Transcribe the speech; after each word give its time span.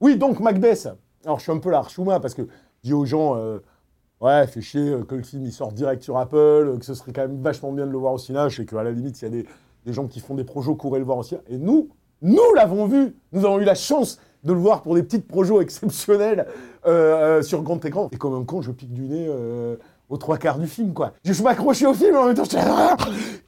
Oui, 0.00 0.16
donc 0.16 0.40
Macbeth. 0.40 0.88
Alors, 1.24 1.38
je 1.38 1.44
suis 1.44 1.52
un 1.52 1.58
peu 1.58 1.70
l'archouma 1.70 2.18
parce 2.18 2.34
que 2.34 2.42
je 2.82 2.88
dis 2.88 2.92
aux 2.92 3.04
gens, 3.04 3.36
euh, 3.36 3.58
ouais, 4.20 4.48
fait 4.48 4.60
chier 4.62 4.80
euh, 4.80 5.04
que 5.04 5.14
le 5.14 5.22
film 5.22 5.44
il 5.44 5.52
sort 5.52 5.70
direct 5.70 6.02
sur 6.02 6.18
Apple, 6.18 6.36
euh, 6.36 6.76
que 6.76 6.84
ce 6.84 6.94
serait 6.94 7.12
quand 7.12 7.22
même 7.22 7.40
vachement 7.40 7.70
bien 7.70 7.86
de 7.86 7.92
le 7.92 7.98
voir 7.98 8.14
au 8.14 8.18
cinéma. 8.18 8.48
Je 8.48 8.56
sais 8.56 8.66
qu'à 8.66 8.82
la 8.82 8.90
limite, 8.90 9.22
il 9.22 9.24
y 9.24 9.28
a 9.28 9.30
des, 9.30 9.46
des 9.86 9.92
gens 9.92 10.08
qui 10.08 10.18
font 10.18 10.34
des 10.34 10.42
projets 10.42 10.74
courraient 10.74 10.98
le 10.98 11.04
voir 11.04 11.18
au 11.18 11.22
cinéma. 11.22 11.44
Et 11.48 11.56
nous, 11.56 11.88
nous 12.20 12.54
l'avons 12.56 12.86
vu. 12.86 13.14
Nous 13.30 13.44
avons 13.44 13.60
eu 13.60 13.64
la 13.64 13.76
chance 13.76 14.18
de 14.42 14.52
le 14.52 14.58
voir 14.58 14.82
pour 14.82 14.94
des 14.94 15.02
petites 15.02 15.28
projets 15.28 15.56
exceptionnels 15.60 16.46
euh, 16.86 17.38
euh, 17.38 17.42
sur 17.42 17.62
grand 17.62 17.84
écran. 17.84 18.08
Et 18.12 18.16
comme 18.16 18.34
un 18.34 18.44
con, 18.44 18.60
je 18.60 18.72
pique 18.72 18.92
du 18.92 19.02
nez 19.02 19.28
aux 20.10 20.16
trois 20.16 20.36
quarts 20.36 20.58
du 20.58 20.66
film, 20.66 20.92
quoi. 20.92 21.14
Je, 21.24 21.42
m'accrochais 21.42 21.86
au 21.86 21.94
film 21.94 22.16
en 22.16 22.26
même 22.26 22.34
temps. 22.34 22.42
Ah 22.56 22.96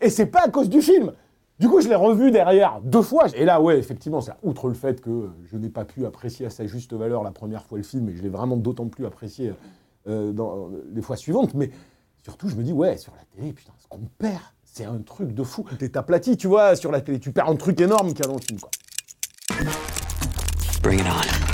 Et 0.00 0.08
c'est 0.08 0.26
pas 0.26 0.44
à 0.44 0.48
cause 0.48 0.70
du 0.70 0.80
film. 0.80 1.12
Du 1.58 1.68
coup, 1.68 1.80
je 1.80 1.88
l'ai 1.88 1.94
revu 1.94 2.30
derrière 2.30 2.80
deux 2.82 3.02
fois. 3.02 3.26
Et 3.34 3.44
là, 3.44 3.60
ouais, 3.60 3.78
effectivement, 3.78 4.20
c'est 4.20 4.32
outre 4.42 4.68
le 4.68 4.74
fait 4.74 5.00
que 5.00 5.28
je 5.44 5.56
n'ai 5.56 5.68
pas 5.68 5.84
pu 5.84 6.06
apprécier 6.06 6.46
à 6.46 6.50
sa 6.50 6.66
juste 6.66 6.94
valeur 6.94 7.22
la 7.24 7.32
première 7.32 7.64
fois 7.64 7.78
le 7.78 7.84
film, 7.84 8.08
et 8.08 8.16
je 8.16 8.22
l'ai 8.22 8.28
vraiment 8.28 8.56
d'autant 8.56 8.86
plus 8.86 9.04
apprécié 9.04 9.52
euh, 10.08 10.32
dans 10.32 10.70
les 10.94 11.02
fois 11.02 11.16
suivantes. 11.16 11.52
Mais 11.54 11.70
surtout, 12.22 12.48
je 12.48 12.54
me 12.54 12.62
dis, 12.62 12.72
ouais, 12.72 12.96
sur 12.96 13.12
la 13.12 13.24
télé, 13.36 13.52
putain, 13.52 13.72
ce 13.78 13.86
qu'on 13.88 14.00
perd, 14.18 14.40
c'est 14.64 14.84
un 14.84 14.98
truc 14.98 15.34
de 15.34 15.42
fou. 15.42 15.66
T'es 15.78 15.96
aplati, 15.96 16.36
tu 16.36 16.46
vois, 16.46 16.76
sur 16.76 16.92
la 16.92 17.00
télé. 17.00 17.18
Tu 17.18 17.32
perds 17.32 17.48
un 17.48 17.56
truc 17.56 17.80
énorme 17.80 18.14
qu'il 18.14 18.24
a 18.24 18.28
dans 18.28 18.36
le 18.36 18.40
film, 18.40 18.60
quoi. 18.60 18.70
Bring 20.82 21.00
it 21.00 21.06
on. 21.06 21.51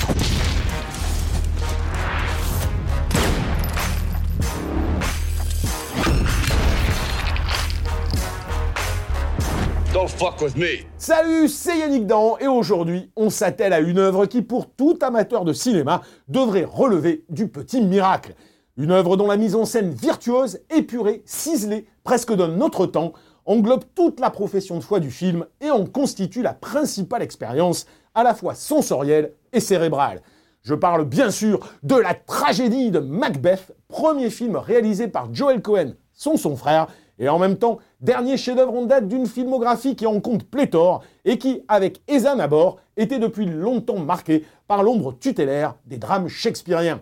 Salut, 10.97 11.49
c'est 11.49 11.77
Yannick 11.77 12.07
Dan 12.07 12.35
et 12.39 12.47
aujourd'hui, 12.47 13.11
on 13.17 13.31
s'attelle 13.31 13.73
à 13.73 13.81
une 13.81 13.99
œuvre 13.99 14.27
qui, 14.27 14.43
pour 14.43 14.71
tout 14.71 14.97
amateur 15.03 15.45
de 15.45 15.53
cinéma, 15.53 16.03
devrait 16.29 16.65
relever 16.65 17.25
du 17.29 17.49
petit 17.49 17.81
miracle. 17.81 18.35
Une 18.77 18.93
œuvre 18.93 19.17
dont 19.17 19.27
la 19.27 19.37
mise 19.37 19.57
en 19.57 19.65
scène 19.65 19.91
virtuose, 19.91 20.61
épurée, 20.71 21.23
ciselée, 21.27 21.87
presque 22.05 22.33
d'un 22.33 22.61
autre 22.61 22.87
temps, 22.87 23.13
englobe 23.45 23.83
toute 23.97 24.21
la 24.21 24.31
profession 24.31 24.77
de 24.77 24.85
foi 24.85 25.01
du 25.01 25.11
film 25.11 25.47
et 25.61 25.71
en 25.71 25.85
constitue 25.85 26.43
la 26.43 26.55
principale 26.55 27.23
expérience, 27.23 27.87
à 28.15 28.23
la 28.23 28.35
fois 28.35 28.55
sensorielle 28.55 29.33
et 29.53 29.61
cérébrale. 29.61 30.23
Je 30.63 30.75
parle 30.75 31.07
bien 31.07 31.33
sûr 31.33 31.59
de 31.83 31.97
la 31.97 32.15
tragédie 32.15 32.93
de 32.93 33.01
Macbeth, 33.01 33.75
premier 33.89 34.31
film 34.31 34.55
réalisé 34.55 35.09
par 35.09 35.35
Joel 35.35 35.61
Cohen, 35.61 35.95
son 36.13 36.37
son 36.37 36.57
frère, 36.57 36.87
et 37.19 37.29
en 37.29 37.39
même 37.39 37.57
temps, 37.57 37.79
dernier 38.01 38.37
chef-d'œuvre 38.37 38.75
en 38.75 38.87
date 38.87 39.09
d'une 39.09 39.27
filmographie 39.27 39.97
qui 39.97 40.07
en 40.07 40.21
compte 40.21 40.45
pléthore 40.45 41.03
et 41.25 41.39
qui, 41.39 41.63
avec 41.69 42.01
Ethan 42.09 42.39
à 42.39 42.47
bord, 42.47 42.79
était 42.97 43.19
depuis 43.19 43.47
longtemps 43.47 43.99
marqué 43.99 44.45
par 44.67 44.83
l'ombre 44.83 45.17
tutélaire 45.19 45.75
des 45.87 45.99
drames 45.99 46.29
shakespeariens. 46.29 47.01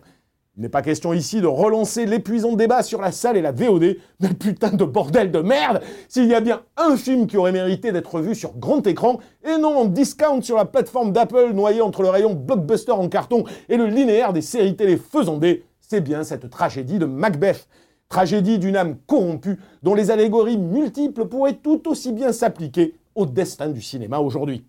Il 0.56 0.62
n'est 0.62 0.70
pas 0.70 0.80
question 0.80 1.12
ici 1.12 1.42
de 1.42 1.46
relancer 1.46 2.06
l'épuisant 2.06 2.54
débat 2.54 2.82
sur 2.82 3.02
la 3.02 3.12
salle 3.12 3.36
et 3.36 3.42
la 3.42 3.52
VOD, 3.52 3.98
mais 4.20 4.28
putain 4.30 4.70
de 4.70 4.84
bordel 4.86 5.30
de 5.30 5.40
merde 5.40 5.82
S'il 6.08 6.24
y 6.24 6.34
a 6.34 6.40
bien 6.40 6.62
un 6.78 6.96
film 6.96 7.26
qui 7.26 7.36
aurait 7.36 7.52
mérité 7.52 7.92
d'être 7.92 8.20
vu 8.20 8.34
sur 8.34 8.56
grand 8.56 8.86
écran, 8.86 9.20
et 9.44 9.58
non 9.58 9.76
en 9.76 9.84
discount 9.84 10.40
sur 10.40 10.56
la 10.56 10.64
plateforme 10.64 11.12
d'Apple 11.12 11.52
noyé 11.52 11.82
entre 11.82 12.00
le 12.00 12.08
rayon 12.08 12.32
blockbuster 12.32 12.92
en 12.92 13.10
carton 13.10 13.44
et 13.68 13.76
le 13.76 13.84
linéaire 13.84 14.32
des 14.32 14.40
séries 14.40 14.76
télé 14.76 14.96
faisandées, 14.96 15.64
c'est 15.78 16.00
bien 16.00 16.24
cette 16.24 16.48
tragédie 16.48 16.98
de 16.98 17.04
Macbeth. 17.04 17.68
Tragédie 18.08 18.58
d'une 18.58 18.76
âme 18.76 18.96
corrompue 19.06 19.58
dont 19.82 19.94
les 19.94 20.10
allégories 20.10 20.58
multiples 20.58 21.26
pourraient 21.26 21.56
tout 21.56 21.88
aussi 21.88 22.12
bien 22.12 22.32
s'appliquer 22.32 22.94
au 23.14 23.26
destin 23.26 23.68
du 23.68 23.82
cinéma 23.82 24.18
aujourd'hui. 24.18 24.64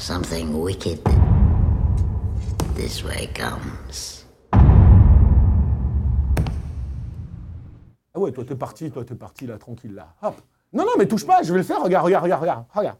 Something 0.00 0.54
wicked 0.54 0.98
this 2.74 3.04
way 3.04 3.28
comes. 3.34 4.24
Ah 8.14 8.18
ouais, 8.18 8.32
toi 8.32 8.42
t'es 8.46 8.54
parti, 8.54 8.90
toi 8.90 9.04
t'es 9.04 9.14
parti 9.14 9.46
là, 9.46 9.58
tranquille 9.58 9.94
là. 9.94 10.14
Hop. 10.22 10.40
Non, 10.72 10.84
non, 10.84 10.92
mais 10.98 11.06
touche 11.06 11.26
pas, 11.26 11.42
je 11.42 11.52
vais 11.52 11.58
le 11.58 11.64
faire, 11.64 11.82
regarde, 11.82 12.06
regarde, 12.06 12.24
regarde, 12.24 12.40
regarde, 12.40 12.64
regarde. 12.74 12.96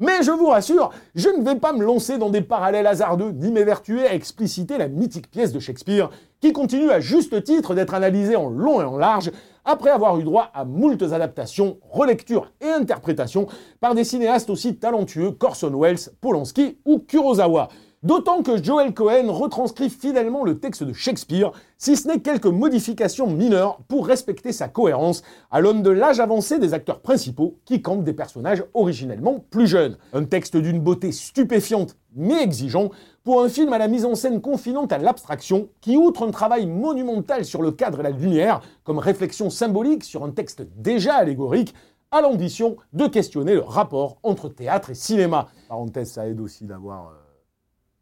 Mais 0.00 0.22
je 0.22 0.30
vous 0.30 0.48
rassure, 0.48 0.90
je 1.14 1.30
ne 1.30 1.42
vais 1.42 1.58
pas 1.58 1.72
me 1.72 1.82
lancer 1.82 2.18
dans 2.18 2.28
des 2.28 2.42
parallèles 2.42 2.86
hasardeux, 2.86 3.30
ni 3.30 3.50
m'évertuer 3.50 4.06
à 4.06 4.12
expliciter 4.12 4.76
la 4.76 4.88
mythique 4.88 5.30
pièce 5.30 5.54
de 5.54 5.60
Shakespeare, 5.60 6.10
qui 6.40 6.52
continue 6.52 6.90
à 6.90 7.00
juste 7.00 7.42
titre 7.44 7.74
d'être 7.74 7.94
analysée 7.94 8.36
en 8.36 8.48
long 8.48 8.80
et 8.80 8.84
en 8.84 8.96
large, 8.96 9.30
après 9.64 9.90
avoir 9.90 10.18
eu 10.18 10.24
droit 10.24 10.50
à 10.54 10.64
moultes 10.64 11.02
adaptations, 11.02 11.78
relectures 11.90 12.52
et 12.60 12.68
interprétations 12.68 13.46
par 13.80 13.94
des 13.94 14.04
cinéastes 14.04 14.50
aussi 14.50 14.76
talentueux 14.76 15.32
qu'Orson 15.32 15.72
Welles, 15.78 15.98
Polanski 16.20 16.78
ou 16.84 17.00
Kurosawa. 17.00 17.68
D'autant 18.04 18.44
que 18.44 18.62
Joel 18.62 18.94
Cohen 18.94 19.26
retranscrit 19.28 19.90
fidèlement 19.90 20.44
le 20.44 20.60
texte 20.60 20.84
de 20.84 20.92
Shakespeare, 20.92 21.50
si 21.78 21.96
ce 21.96 22.06
n'est 22.06 22.20
quelques 22.20 22.46
modifications 22.46 23.26
mineures 23.26 23.80
pour 23.88 24.06
respecter 24.06 24.52
sa 24.52 24.68
cohérence 24.68 25.24
à 25.50 25.60
l'aune 25.60 25.82
de 25.82 25.90
l'âge 25.90 26.20
avancé 26.20 26.60
des 26.60 26.74
acteurs 26.74 27.00
principaux 27.00 27.58
qui 27.64 27.82
campent 27.82 28.04
des 28.04 28.12
personnages 28.12 28.62
originellement 28.72 29.44
plus 29.50 29.66
jeunes. 29.66 29.98
Un 30.12 30.24
texte 30.24 30.56
d'une 30.56 30.78
beauté 30.78 31.10
stupéfiante 31.10 31.96
mais 32.18 32.42
exigeant 32.42 32.90
pour 33.24 33.42
un 33.42 33.48
film 33.48 33.72
à 33.72 33.78
la 33.78 33.88
mise 33.88 34.04
en 34.04 34.14
scène 34.14 34.40
confinante 34.40 34.92
à 34.92 34.98
l'abstraction 34.98 35.68
qui, 35.80 35.96
outre 35.96 36.26
un 36.26 36.30
travail 36.30 36.66
monumental 36.66 37.44
sur 37.44 37.62
le 37.62 37.72
cadre 37.72 38.00
et 38.00 38.02
la 38.02 38.10
lumière, 38.10 38.60
comme 38.84 38.98
réflexion 38.98 39.48
symbolique 39.48 40.04
sur 40.04 40.24
un 40.24 40.30
texte 40.30 40.62
déjà 40.76 41.14
allégorique, 41.14 41.74
a 42.10 42.20
l'ambition 42.20 42.76
de 42.92 43.06
questionner 43.06 43.54
le 43.54 43.60
rapport 43.60 44.18
entre 44.22 44.48
théâtre 44.48 44.90
et 44.90 44.94
cinéma. 44.94 45.48
Parenthèse, 45.68 46.10
ça 46.12 46.28
aide 46.28 46.40
aussi 46.40 46.64
d'avoir... 46.64 47.08
euh, 47.08 47.12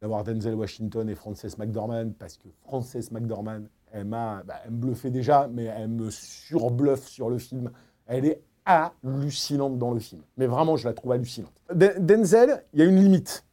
d'avoir 0.03 0.25
Denzel 0.25 0.55
Washington 0.55 1.09
et 1.09 1.15
Frances 1.15 1.57
McDormand, 1.59 2.11
parce 2.19 2.37
que 2.37 2.49
Frances 2.63 3.11
McDormand, 3.11 3.63
elle, 3.91 4.05
m'a, 4.05 4.43
bah, 4.45 4.57
elle 4.65 4.73
me 4.73 4.77
bluffait 4.77 5.11
déjà, 5.11 5.49
mais 5.51 5.65
elle 5.65 5.89
me 5.89 6.11
surbluffe 6.11 7.07
sur 7.09 7.31
le 7.31 7.39
film. 7.39 7.71
Elle 8.07 8.27
est 8.27 8.43
hallucinante 8.67 9.79
dans 9.79 9.93
le 9.93 10.01
film. 10.01 10.23
Mais 10.37 10.47
vraiment, 10.47 10.77
je 10.77 10.87
la 10.87 10.93
trouve 10.93 11.13
hallucinante. 11.13 11.55
De- 11.75 11.95
Denzel, 11.99 12.65
il 12.75 12.81
y 12.81 12.83
a 12.83 12.85
une 12.85 13.01
limite. 13.01 13.45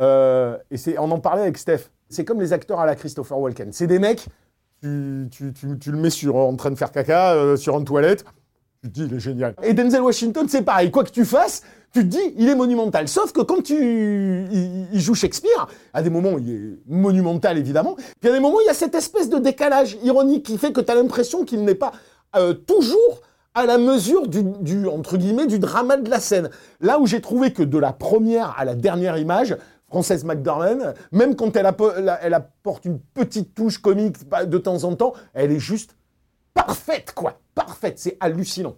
Euh, 0.00 0.56
et 0.70 0.76
c'est, 0.76 0.98
on 0.98 1.10
en 1.10 1.20
parlait 1.20 1.42
avec 1.42 1.58
Steph. 1.58 1.90
C'est 2.08 2.24
comme 2.24 2.40
les 2.40 2.52
acteurs 2.52 2.80
à 2.80 2.86
la 2.86 2.94
Christopher 2.94 3.38
Walken. 3.38 3.72
C'est 3.72 3.86
des 3.86 3.98
mecs, 3.98 4.26
tu, 4.82 5.28
tu- 5.30 5.52
tu- 5.52 5.78
tu 5.78 5.92
le 5.92 5.98
mets 5.98 6.10
sur, 6.10 6.36
en 6.36 6.54
train 6.56 6.70
de 6.70 6.76
faire 6.76 6.90
caca 6.90 7.32
euh, 7.34 7.56
sur 7.56 7.78
une 7.78 7.84
toilette, 7.84 8.24
tu 8.82 8.88
te 8.90 8.94
dis, 8.94 9.04
il 9.04 9.14
est 9.14 9.20
génial. 9.20 9.54
Et 9.62 9.74
Denzel 9.74 10.00
Washington, 10.02 10.46
c'est 10.48 10.62
pareil. 10.62 10.90
Quoi 10.90 11.04
que 11.04 11.10
tu 11.10 11.24
fasses, 11.24 11.62
tu 11.92 12.00
te 12.00 12.06
dis, 12.06 12.34
il 12.36 12.48
est 12.48 12.54
monumental. 12.56 13.06
Sauf 13.06 13.32
que 13.32 13.40
quand 13.40 13.62
tu, 13.62 14.44
il, 14.50 15.00
joue 15.00 15.14
Shakespeare, 15.14 15.68
à 15.94 16.02
des 16.02 16.10
moments, 16.10 16.36
il 16.38 16.50
est 16.50 16.78
monumental, 16.92 17.58
évidemment. 17.58 17.96
Puis 18.20 18.28
à 18.30 18.32
des 18.32 18.40
moments, 18.40 18.60
il 18.60 18.66
y 18.66 18.70
a 18.70 18.74
cette 18.74 18.94
espèce 18.96 19.28
de 19.30 19.38
décalage 19.38 19.96
ironique 20.02 20.44
qui 20.46 20.58
fait 20.58 20.72
que 20.72 20.80
tu 20.80 20.90
as 20.90 20.96
l'impression 20.96 21.44
qu'il 21.44 21.64
n'est 21.64 21.76
pas 21.76 21.92
euh, 22.34 22.54
toujours 22.54 23.20
à 23.54 23.66
la 23.66 23.78
mesure 23.78 24.26
du, 24.26 24.42
du, 24.42 24.86
entre 24.88 25.16
guillemets, 25.16 25.46
du 25.46 25.58
drama 25.60 25.96
de 25.98 26.10
la 26.10 26.18
scène. 26.20 26.50
Là 26.80 26.98
où 26.98 27.06
j'ai 27.06 27.20
trouvé 27.20 27.52
que 27.52 27.62
de 27.62 27.78
la 27.78 27.92
première 27.92 28.54
à 28.58 28.64
la 28.64 28.74
dernière 28.74 29.16
image, 29.18 29.56
Frances 29.92 30.24
McDormand, 30.24 30.94
même 31.12 31.36
quand 31.36 31.54
elle, 31.54 31.66
appo- 31.66 31.92
elle- 31.94 32.18
elle 32.22 32.32
apporte 32.32 32.86
une 32.86 32.98
petite 32.98 33.54
touche 33.54 33.76
comique 33.76 34.16
de 34.46 34.56
temps 34.58 34.84
en 34.84 34.96
temps, 34.96 35.12
elle 35.34 35.52
est 35.52 35.58
juste 35.58 35.96
parfaite, 36.54 37.12
quoi. 37.14 37.38
Parfaite, 37.54 37.98
c'est 37.98 38.16
hallucinant. 38.18 38.76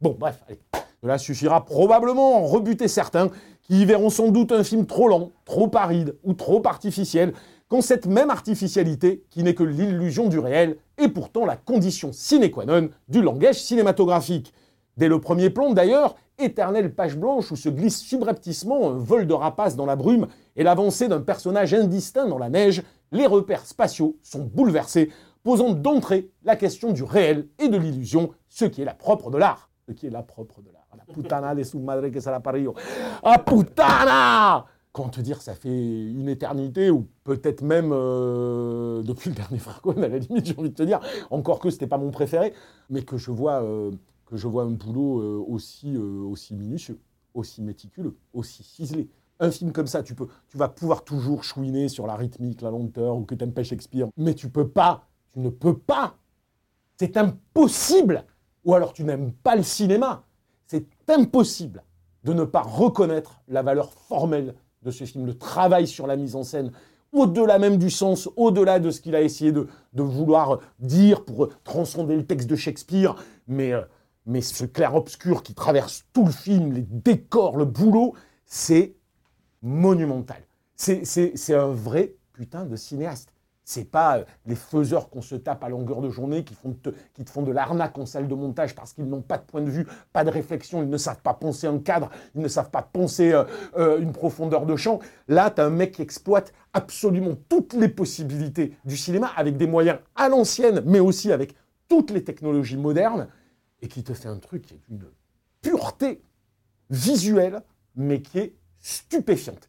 Bon, 0.00 0.16
bref, 0.18 0.42
allez. 0.48 0.58
Cela 1.02 1.18
suffira 1.18 1.64
probablement 1.64 2.38
à 2.44 2.48
rebuter 2.48 2.88
certains 2.88 3.28
qui 3.62 3.82
y 3.82 3.84
verront 3.84 4.10
sans 4.10 4.28
doute 4.28 4.50
un 4.50 4.64
film 4.64 4.86
trop 4.86 5.06
lent, 5.06 5.30
trop 5.44 5.70
aride 5.74 6.16
ou 6.24 6.32
trop 6.34 6.60
artificiel, 6.66 7.32
quand 7.68 7.80
cette 7.80 8.06
même 8.06 8.30
artificialité, 8.30 9.24
qui 9.30 9.44
n'est 9.44 9.54
que 9.54 9.62
l'illusion 9.62 10.26
du 10.26 10.40
réel, 10.40 10.78
est 10.98 11.08
pourtant 11.08 11.46
la 11.46 11.56
condition 11.56 12.12
sine 12.12 12.50
qua 12.50 12.64
non 12.64 12.88
du 13.08 13.22
langage 13.22 13.62
cinématographique. 13.62 14.52
Dès 14.96 15.06
le 15.08 15.20
premier 15.20 15.50
plan 15.50 15.72
d'ailleurs, 15.72 16.16
éternelle 16.38 16.94
page 16.94 17.16
blanche 17.16 17.50
où 17.50 17.56
se 17.56 17.68
glisse 17.68 17.98
subrepticement 17.98 18.90
un 18.90 18.98
vol 18.98 19.26
de 19.26 19.34
rapace 19.34 19.76
dans 19.76 19.86
la 19.86 19.96
brume 19.96 20.26
et 20.54 20.62
l'avancée 20.62 21.08
d'un 21.08 21.20
personnage 21.20 21.74
indistinct 21.74 22.26
dans 22.26 22.38
la 22.38 22.50
neige, 22.50 22.82
les 23.12 23.26
repères 23.26 23.66
spatiaux 23.66 24.16
sont 24.22 24.42
bouleversés, 24.42 25.10
posant 25.42 25.72
d'entrée 25.72 26.30
la 26.42 26.56
question 26.56 26.92
du 26.92 27.04
réel 27.04 27.48
et 27.58 27.68
de 27.68 27.76
l'illusion, 27.76 28.30
ce 28.48 28.64
qui 28.64 28.82
est 28.82 28.84
la 28.84 28.94
propre 28.94 29.30
de 29.30 29.38
l'art. 29.38 29.70
Ce 29.88 29.92
qui 29.92 30.06
est 30.06 30.10
la 30.10 30.22
propre 30.22 30.60
de 30.60 30.70
l'art. 30.72 30.86
La 30.96 31.14
putana 31.14 31.54
de 31.54 31.62
su 31.62 31.78
madre 31.78 32.08
que 32.08 32.30
la 32.30 32.40
parillo. 32.40 32.74
Ah 33.22 33.38
putana 33.38 34.66
Comment 34.96 35.10
te 35.10 35.20
dire, 35.20 35.42
ça 35.42 35.54
fait 35.54 35.68
une 35.68 36.28
éternité, 36.28 36.88
ou 36.88 37.06
peut-être 37.22 37.60
même 37.60 37.90
euh, 37.92 39.02
depuis 39.02 39.28
le 39.28 39.36
dernier 39.36 39.58
Frère 39.58 39.82
à 39.84 40.08
la 40.08 40.16
limite, 40.16 40.46
j'ai 40.46 40.54
envie 40.56 40.70
de 40.70 40.74
te 40.74 40.82
dire, 40.82 41.00
encore 41.30 41.60
que 41.60 41.68
c'était 41.68 41.86
pas 41.86 41.98
mon 41.98 42.10
préféré, 42.10 42.54
mais 42.88 43.02
que 43.02 43.18
je 43.18 43.30
vois, 43.30 43.62
euh, 43.62 43.90
que 44.26 44.36
je 44.36 44.46
vois 44.46 44.64
un 44.64 44.70
boulot 44.70 45.20
euh, 45.20 45.44
aussi, 45.46 45.96
aussi 45.96 46.54
minutieux, 46.54 47.00
aussi 47.34 47.62
méticuleux, 47.62 48.16
aussi 48.32 48.62
ciselé. 48.62 49.08
Un 49.38 49.50
film 49.50 49.72
comme 49.72 49.86
ça, 49.86 50.02
tu, 50.02 50.14
peux, 50.14 50.26
tu 50.48 50.56
vas 50.56 50.68
pouvoir 50.68 51.04
toujours 51.04 51.44
chouiner 51.44 51.88
sur 51.88 52.06
la 52.06 52.16
rythmique, 52.16 52.62
la 52.62 52.70
lenteur, 52.70 53.16
ou 53.16 53.24
que 53.24 53.34
t'aimes 53.34 53.52
pas 53.52 53.62
Shakespeare, 53.62 54.08
mais 54.16 54.34
tu 54.34 54.48
peux 54.48 54.68
pas, 54.68 55.06
tu 55.32 55.40
ne 55.40 55.50
peux 55.50 55.76
pas. 55.76 56.16
C'est 56.98 57.16
impossible. 57.16 58.24
Ou 58.64 58.74
alors 58.74 58.92
tu 58.92 59.04
n'aimes 59.04 59.32
pas 59.32 59.54
le 59.54 59.62
cinéma. 59.62 60.24
C'est 60.66 60.86
impossible 61.08 61.84
de 62.24 62.32
ne 62.32 62.44
pas 62.44 62.62
reconnaître 62.62 63.40
la 63.46 63.62
valeur 63.62 63.92
formelle 63.92 64.54
de 64.82 64.90
ce 64.90 65.04
film, 65.04 65.26
le 65.26 65.38
travail 65.38 65.86
sur 65.86 66.06
la 66.06 66.16
mise 66.16 66.34
en 66.34 66.42
scène, 66.42 66.72
au-delà 67.12 67.58
même 67.58 67.78
du 67.78 67.90
sens, 67.90 68.28
au-delà 68.36 68.80
de 68.80 68.90
ce 68.90 69.00
qu'il 69.00 69.14
a 69.14 69.22
essayé 69.22 69.52
de, 69.52 69.68
vouloir 69.94 70.58
dire 70.80 71.24
pour 71.24 71.48
transcender 71.62 72.16
le 72.16 72.26
texte 72.26 72.48
de 72.48 72.56
Shakespeare, 72.56 73.14
mais, 73.46 73.72
euh, 73.72 73.82
mais 74.26 74.40
ce 74.40 74.64
clair-obscur 74.64 75.42
qui 75.42 75.54
traverse 75.54 76.04
tout 76.12 76.26
le 76.26 76.32
film, 76.32 76.72
les 76.72 76.82
décors, 76.82 77.56
le 77.56 77.64
boulot, 77.64 78.14
c'est 78.44 78.96
monumental. 79.62 80.42
C'est 80.74 81.54
un 81.54 81.68
vrai 81.68 82.14
putain 82.32 82.64
de 82.64 82.76
cinéaste. 82.76 83.32
C'est 83.68 83.90
pas 83.90 84.18
euh, 84.18 84.24
les 84.46 84.54
faiseurs 84.54 85.10
qu'on 85.10 85.22
se 85.22 85.34
tape 85.34 85.64
à 85.64 85.68
longueur 85.68 86.00
de 86.00 86.08
journée 86.08 86.44
qui, 86.44 86.54
font 86.54 86.76
qui 87.14 87.24
te 87.24 87.30
font 87.30 87.42
de 87.42 87.50
l'arnaque 87.50 87.98
en 87.98 88.06
salle 88.06 88.28
de 88.28 88.34
montage 88.34 88.76
parce 88.76 88.92
qu'ils 88.92 89.08
n'ont 89.08 89.22
pas 89.22 89.38
de 89.38 89.42
point 89.42 89.60
de 89.60 89.70
vue, 89.70 89.88
pas 90.12 90.22
de 90.22 90.30
réflexion, 90.30 90.84
ils 90.84 90.88
ne 90.88 90.96
savent 90.96 91.20
pas 91.20 91.34
penser 91.34 91.66
un 91.66 91.78
cadre, 91.78 92.10
ils 92.36 92.42
ne 92.42 92.46
savent 92.46 92.70
pas 92.70 92.82
penser 92.82 93.32
euh, 93.32 93.42
euh, 93.76 93.98
une 93.98 94.12
profondeur 94.12 94.66
de 94.66 94.76
champ. 94.76 95.00
Là, 95.26 95.50
tu 95.50 95.60
as 95.60 95.64
un 95.64 95.70
mec 95.70 95.92
qui 95.92 96.02
exploite 96.02 96.52
absolument 96.74 97.34
toutes 97.48 97.72
les 97.72 97.88
possibilités 97.88 98.76
du 98.84 98.96
cinéma 98.96 99.32
avec 99.36 99.56
des 99.56 99.66
moyens 99.66 99.98
à 100.14 100.28
l'ancienne, 100.28 100.82
mais 100.86 101.00
aussi 101.00 101.32
avec 101.32 101.56
toutes 101.88 102.12
les 102.12 102.22
technologies 102.22 102.76
modernes 102.76 103.26
et 103.82 103.88
qui 103.88 104.02
te 104.02 104.12
fait 104.12 104.28
un 104.28 104.38
truc 104.38 104.62
qui 104.62 104.74
est 104.74 104.80
d'une 104.88 105.04
pureté 105.60 106.22
visuelle, 106.90 107.62
mais 107.94 108.22
qui 108.22 108.38
est 108.38 108.54
stupéfiante. 108.80 109.68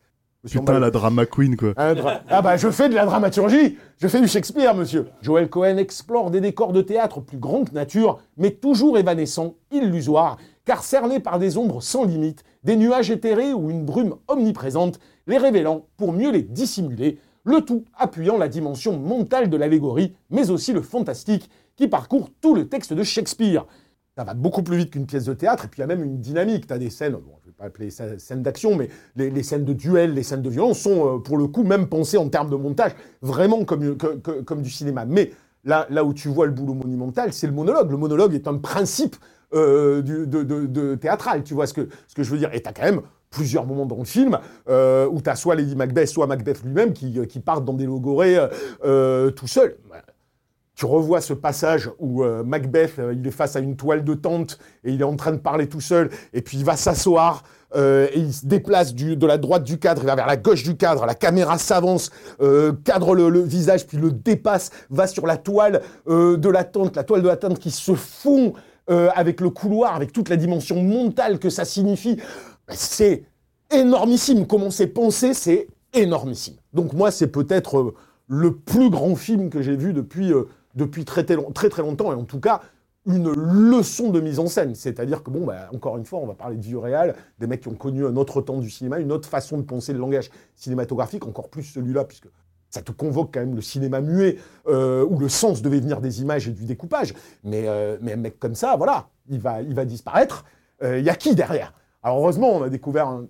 Putain, 0.49 0.79
la 0.79 0.91
drama 0.91 1.25
queen, 1.25 1.57
quoi. 1.57 1.73
Ah 1.75 2.41
bah, 2.41 2.57
je 2.57 2.69
fais 2.69 2.87
de 2.89 2.93
la 2.93 3.05
dramaturgie 3.05 3.77
Je 3.97 4.07
fais 4.07 4.21
du 4.21 4.27
Shakespeare, 4.27 4.73
monsieur 4.75 5.07
Joel 5.21 5.49
Cohen 5.49 5.77
explore 5.77 6.31
des 6.31 6.39
décors 6.39 6.73
de 6.73 6.81
théâtre 6.81 7.19
plus 7.19 7.37
grands 7.37 7.65
que 7.65 7.73
nature, 7.73 8.19
mais 8.37 8.51
toujours 8.51 8.97
évanescents, 8.97 9.55
illusoires, 9.71 10.37
car 10.63 10.83
cernés 10.83 11.19
par 11.19 11.39
des 11.39 11.57
ombres 11.57 11.81
sans 11.81 12.05
limite, 12.05 12.43
des 12.63 12.75
nuages 12.75 13.11
éthérés 13.11 13.53
ou 13.53 13.69
une 13.69 13.85
brume 13.85 14.15
omniprésente, 14.27 14.99
les 15.25 15.37
révélant 15.37 15.87
pour 15.97 16.13
mieux 16.13 16.31
les 16.31 16.43
dissimuler, 16.43 17.19
le 17.43 17.61
tout 17.61 17.85
appuyant 17.97 18.37
la 18.37 18.47
dimension 18.47 18.97
mentale 18.97 19.49
de 19.49 19.57
l'allégorie, 19.57 20.13
mais 20.29 20.49
aussi 20.49 20.71
le 20.71 20.81
fantastique, 20.81 21.49
qui 21.75 21.87
parcourt 21.87 22.29
tout 22.41 22.53
le 22.53 22.67
texte 22.67 22.93
de 22.93 23.03
Shakespeare. 23.03 23.65
Ça 24.17 24.23
va 24.23 24.33
beaucoup 24.33 24.63
plus 24.63 24.77
vite 24.77 24.89
qu'une 24.89 25.05
pièce 25.05 25.25
de 25.25 25.35
théâtre, 25.35 25.65
et 25.65 25.67
puis 25.67 25.77
il 25.77 25.81
y 25.81 25.83
a 25.83 25.87
même 25.87 26.03
une 26.03 26.19
dynamique. 26.19 26.65
Tu 26.65 26.73
as 26.73 26.79
des 26.79 26.89
scènes, 26.89 27.17
pas 27.55 27.65
appeler 27.65 27.91
ça 27.91 28.17
scène 28.17 28.41
d'action, 28.41 28.75
mais 28.75 28.89
les, 29.15 29.43
scènes 29.43 29.63
de 29.63 29.73
duel, 29.73 30.15
les 30.15 30.23
scènes 30.23 30.41
de 30.41 30.49
violence 30.49 30.79
sont, 30.79 31.17
euh, 31.17 31.19
pour 31.19 31.37
le 31.37 31.45
coup, 31.45 31.61
même 31.61 31.87
pensées 31.87 32.17
en 32.17 32.27
termes 32.27 32.49
de 32.49 32.55
montage, 32.55 32.93
vraiment 33.21 33.63
comme, 33.63 33.95
comme 33.95 34.63
du 34.63 34.71
cinéma. 34.71 35.05
Mais 35.05 35.33
là, 35.65 35.85
là 35.91 36.03
où 36.03 36.15
tu 36.15 36.29
vois 36.29 36.47
le 36.47 36.51
boulot 36.51 36.73
monumental, 36.73 37.31
c'est 37.31 37.45
le 37.45 37.53
monologue. 37.53 37.91
Le 37.91 37.97
monologue 37.97 38.33
est 38.33 38.47
un 38.47 38.57
principe 38.57 39.17
euh, 39.53 40.01
de, 40.01 40.95
théâtral, 40.95 41.43
tu 41.43 41.53
vois 41.53 41.67
ce 41.67 41.75
que, 41.75 41.87
ce 42.07 42.15
que 42.15 42.23
je 42.23 42.31
veux 42.31 42.39
dire? 42.39 42.49
Et 42.55 42.61
tu 42.63 42.69
as 42.69 42.73
quand 42.73 42.85
même 42.85 43.01
plusieurs 43.29 43.67
moments 43.67 43.85
dans 43.85 43.99
le 43.99 44.05
film 44.05 44.39
euh, 44.67 45.07
où 45.11 45.21
tu 45.21 45.29
as 45.29 45.35
soit 45.35 45.53
Lady 45.53 45.75
Macbeth, 45.75 46.07
soit 46.07 46.25
Macbeth 46.25 46.63
lui-même 46.63 46.91
qui, 46.91 47.19
qui 47.27 47.39
partent 47.39 47.65
dans 47.65 47.73
des 47.73 47.85
logorées 47.85 48.39
tout 48.81 49.47
seul 49.47 49.77
tu 50.77 50.85
revois 50.85 51.21
ce 51.21 51.33
passage 51.33 51.89
où 51.97 52.23
euh, 52.23 52.43
Macbeth, 52.43 52.99
euh, 52.99 53.15
il 53.17 53.25
est 53.25 53.31
face 53.31 53.55
à 53.55 53.59
une 53.59 53.75
toile 53.75 54.03
de 54.03 54.13
tente 54.13 54.59
et 54.83 54.91
il 54.91 55.01
est 55.01 55.05
en 55.05 55.15
train 55.15 55.31
de 55.31 55.37
parler 55.37 55.67
tout 55.67 55.81
seul, 55.81 56.11
et 56.33 56.41
puis 56.41 56.57
il 56.57 56.63
va 56.63 56.77
s'asseoir, 56.77 57.43
euh, 57.75 58.07
et 58.13 58.19
il 58.19 58.31
se 58.31 58.45
déplace 58.45 58.93
de 58.93 59.25
la 59.25 59.39
droite 59.39 59.63
du 59.63 59.79
cadre, 59.79 60.03
il 60.03 60.05
va 60.05 60.15
vers 60.15 60.27
la 60.27 60.37
gauche 60.37 60.61
du 60.61 60.77
cadre, 60.77 61.07
la 61.07 61.15
caméra 61.15 61.57
s'avance, 61.57 62.11
cadre 62.83 63.15
le, 63.15 63.41
visage, 63.41 63.87
puis 63.87 63.97
le 63.97 64.11
dépasse, 64.11 64.69
va 64.91 65.07
sur 65.07 65.25
la 65.25 65.37
toile 65.37 65.81
de 66.07 66.49
la 66.49 66.63
tente, 66.63 66.95
la 66.95 67.03
toile 67.03 67.23
de 67.23 67.27
la 67.27 67.37
tente 67.37 67.57
qui 67.59 67.71
se 67.71 67.95
fond 67.95 68.53
avec 68.87 69.41
le 69.41 69.49
couloir, 69.49 69.95
avec 69.95 70.13
toute 70.13 70.29
la 70.29 70.37
dimension 70.37 70.81
mentale 70.81 71.39
que 71.39 71.49
ça 71.49 71.65
signifie. 71.65 72.21
C'est 72.69 73.23
énormissime. 73.71 74.47
Comment 74.47 74.69
c'est 74.69 74.87
pensé, 74.87 75.33
c'est 75.33 75.67
énormissime. 75.93 76.55
Donc 76.73 76.93
moi, 76.93 77.11
c'est 77.11 77.27
peut-être 77.27 77.93
le 78.27 78.55
plus 78.55 78.89
grand 78.89 79.15
film 79.15 79.49
que 79.49 79.61
j'ai 79.61 79.75
vu 79.75 79.91
depuis 79.91 80.31
depuis 80.77 81.03
très, 81.03 81.25
très 81.25 81.35
longtemps, 81.81 82.13
et 82.13 82.15
en 82.15 82.23
tout 82.23 82.39
cas 82.39 82.61
une 83.05 83.31
leçon 83.31 84.09
de 84.09 84.19
mise 84.19 84.37
en 84.37 84.47
scène. 84.47 84.75
C'est-à-dire 84.75 85.23
que, 85.23 85.31
bon, 85.31 85.45
bah, 85.45 85.69
encore 85.73 85.97
une 85.97 86.05
fois, 86.05 86.19
on 86.19 86.27
va 86.27 86.33
parler 86.33 86.57
de 86.57 86.61
vieux 86.61 86.77
réal, 86.77 87.15
des 87.39 87.47
mecs 87.47 87.61
qui 87.61 87.69
ont 87.69 87.75
connu 87.75 88.05
un 88.05 88.17
autre 88.17 88.41
temps 88.41 88.57
du 88.57 88.69
cinéma, 88.69 88.99
une 88.99 89.13
autre 89.13 89.29
façon 89.29 89.57
de 89.57 89.63
penser 89.63 89.93
le 89.93 89.99
langage 89.99 90.29
cinématographique, 90.55 91.25
encore 91.25 91.49
plus 91.49 91.63
celui-là, 91.63 92.03
puisque 92.03 92.27
ça 92.69 92.81
te 92.81 92.91
convoque 92.91 93.33
quand 93.33 93.39
même 93.39 93.55
le 93.55 93.61
cinéma 93.61 94.01
muet, 94.01 94.37
euh, 94.67 95.05
où 95.05 95.17
le 95.19 95.29
sens 95.29 95.61
devait 95.61 95.79
venir 95.79 96.01
des 96.01 96.21
images 96.21 96.49
et 96.49 96.51
du 96.51 96.65
découpage. 96.65 97.13
Mais, 97.45 97.63
euh, 97.67 97.97
mais 98.01 98.13
un 98.13 98.17
mec 98.17 98.39
comme 98.39 98.55
ça, 98.55 98.75
voilà, 98.75 99.07
il 99.29 99.39
va, 99.39 99.61
il 99.61 99.73
va 99.73 99.85
disparaître. 99.85 100.43
Il 100.81 100.87
euh, 100.87 100.99
y 100.99 101.09
a 101.09 101.15
qui 101.15 101.33
derrière? 101.33 101.73
Alors 102.03 102.17
heureusement, 102.19 102.57
on 102.57 102.63
a 102.63 102.69
découvert 102.69 103.07
un 103.07 103.27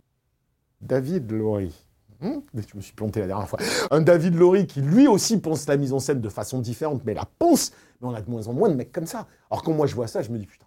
David 0.82 1.32
Laurie. 1.32 1.87
Hmm 2.20 2.40
je 2.56 2.76
me 2.76 2.82
suis 2.82 2.94
planté 2.94 3.20
la 3.20 3.28
dernière 3.28 3.48
fois. 3.48 3.60
Un 3.92 4.02
David 4.02 4.36
Laurie 4.36 4.66
qui 4.66 4.82
lui 4.82 5.08
aussi 5.08 5.40
pense 5.40 5.68
la 5.68 5.78
mise 5.78 5.94
en 5.94 6.00
scène 6.00 6.20
de 6.20 6.30
façon 6.30 6.60
différente, 6.60 7.04
mais 7.06 7.14
la 7.14 7.26
pense. 7.38 7.72
Mais 8.02 8.08
on 8.08 8.14
a 8.14 8.22
de 8.22 8.30
moins 8.30 8.48
en 8.48 8.54
moins 8.54 8.70
de 8.70 8.76
mecs 8.76 8.92
comme 8.92 9.06
ça. 9.06 9.28
Alors 9.52 9.64
quand 9.64 9.74
moi 9.74 9.88
je 9.88 9.96
vois 9.96 10.08
ça, 10.08 10.22
je 10.22 10.32
me 10.32 10.38
dis 10.38 10.48
putain, 10.48 10.66